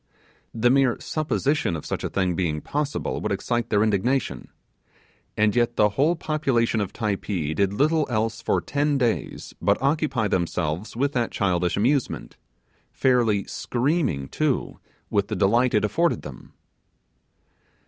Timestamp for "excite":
3.31-3.69